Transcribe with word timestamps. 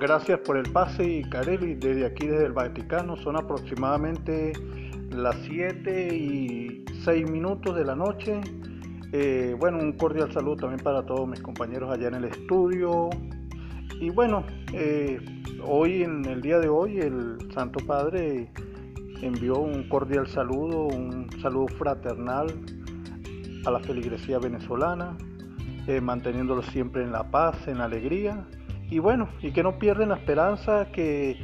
Gracias 0.00 0.38
por 0.38 0.56
el 0.56 0.70
pase 0.70 1.04
y 1.04 1.22
Carelli 1.24 1.74
desde 1.74 2.06
aquí, 2.06 2.28
desde 2.28 2.46
el 2.46 2.52
Vaticano. 2.52 3.16
Son 3.16 3.34
aproximadamente 3.34 4.52
las 5.10 5.34
7 5.48 6.14
y 6.14 6.84
6 7.02 7.28
minutos 7.28 7.74
de 7.74 7.84
la 7.84 7.96
noche. 7.96 8.40
Eh, 9.12 9.56
bueno, 9.58 9.78
un 9.78 9.94
cordial 9.94 10.32
saludo 10.32 10.54
también 10.54 10.84
para 10.84 11.04
todos 11.04 11.26
mis 11.26 11.40
compañeros 11.40 11.90
allá 11.90 12.06
en 12.06 12.14
el 12.14 12.26
estudio. 12.26 13.10
Y 14.00 14.10
bueno, 14.10 14.44
eh, 14.72 15.18
hoy, 15.66 16.04
en 16.04 16.24
el 16.26 16.42
día 16.42 16.60
de 16.60 16.68
hoy, 16.68 17.00
el 17.00 17.36
Santo 17.52 17.84
Padre 17.84 18.52
envió 19.20 19.58
un 19.58 19.88
cordial 19.88 20.28
saludo, 20.28 20.86
un 20.86 21.28
saludo 21.42 21.66
fraternal 21.76 22.46
a 23.66 23.70
la 23.72 23.80
feligresía 23.80 24.38
venezolana, 24.38 25.18
eh, 25.88 26.00
manteniéndolo 26.00 26.62
siempre 26.62 27.02
en 27.02 27.10
la 27.10 27.28
paz, 27.32 27.66
en 27.66 27.78
la 27.78 27.86
alegría. 27.86 28.46
Y 28.90 28.98
bueno, 29.00 29.28
y 29.42 29.52
que 29.52 29.62
no 29.62 29.78
pierden 29.78 30.10
la 30.10 30.16
esperanza 30.16 30.88
que 30.92 31.38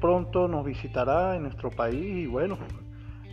pronto 0.00 0.46
nos 0.46 0.64
visitará 0.64 1.36
en 1.36 1.42
nuestro 1.44 1.70
país 1.70 2.04
y 2.04 2.26
bueno, 2.26 2.58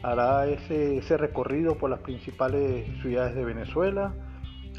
hará 0.03 0.47
ese, 0.47 0.97
ese 0.97 1.17
recorrido 1.17 1.75
por 1.77 1.89
las 1.89 1.99
principales 1.99 2.87
ciudades 3.01 3.35
de 3.35 3.43
Venezuela. 3.43 4.13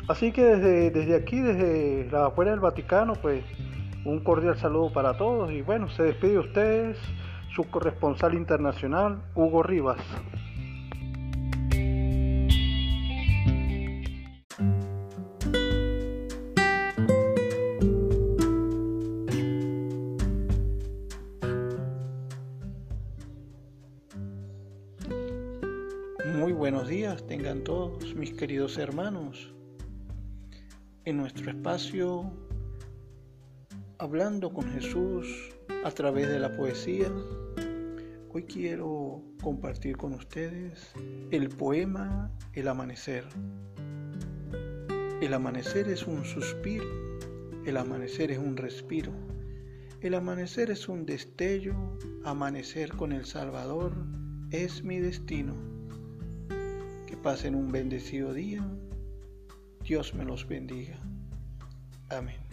Así 0.09 0.33
que 0.33 0.43
desde, 0.43 0.91
desde 0.91 1.15
aquí, 1.15 1.41
desde 1.41 2.11
la 2.11 2.27
afuera 2.27 2.51
del 2.51 2.61
Vaticano, 2.61 3.15
pues 3.15 3.45
un 4.05 4.21
cordial 4.25 4.57
saludo 4.57 4.93
para 4.93 5.17
todos 5.17 5.53
y 5.53 5.63
bueno, 5.63 5.89
se 5.91 6.03
despide 6.03 6.33
de 6.33 6.39
ustedes 6.39 6.99
su 7.55 7.65
corresponsal 7.71 8.35
internacional, 8.35 9.23
Hugo 9.35 9.63
Rivas. 9.63 9.99
Muy 26.35 26.53
buenos 26.53 26.89
días 26.89 27.27
tengan 27.27 27.63
todos 27.63 28.15
mis 28.15 28.33
queridos 28.33 28.79
hermanos. 28.79 29.53
En 31.05 31.19
nuestro 31.19 31.51
espacio, 31.51 32.33
hablando 33.99 34.51
con 34.51 34.65
Jesús 34.73 35.27
a 35.85 35.91
través 35.91 36.29
de 36.29 36.39
la 36.41 36.57
poesía, 36.57 37.13
hoy 38.31 38.45
quiero 38.45 39.23
compartir 39.43 39.99
con 39.99 40.15
ustedes 40.15 40.95
el 41.31 41.51
poema 41.51 42.31
El 42.55 42.69
amanecer. 42.69 43.25
El 45.21 45.35
amanecer 45.35 45.89
es 45.89 46.07
un 46.07 46.25
suspiro, 46.25 46.87
el 47.67 47.77
amanecer 47.77 48.31
es 48.31 48.39
un 48.39 48.57
respiro, 48.57 49.13
el 50.01 50.15
amanecer 50.15 50.71
es 50.71 50.89
un 50.89 51.05
destello, 51.05 51.75
amanecer 52.25 52.97
con 52.97 53.13
el 53.13 53.27
Salvador 53.27 53.93
es 54.51 54.83
mi 54.83 54.99
destino. 54.99 55.82
Pasen 57.23 57.55
un 57.55 57.71
bendecido 57.71 58.35
día. 58.35 58.65
Dios 59.85 60.13
me 60.13 60.25
los 60.25 60.49
bendiga. 60.49 60.99
Amén. 62.11 62.52